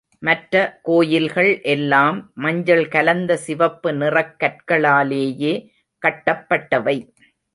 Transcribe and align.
மற்ற 0.19 0.79
கோயில்கள் 0.83 1.61
எல்லாம் 1.61 2.31
மஞ்சள் 2.35 2.87
கலந்த 2.87 3.37
சிவப்பு 3.37 3.93
நிறக் 3.93 4.33
கற்களாலேயே 4.39 5.53
கட்டப்பட்டவை. 6.01 6.97